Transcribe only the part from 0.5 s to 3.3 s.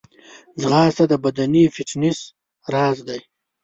ځغاسته د بدني فټنس راز دی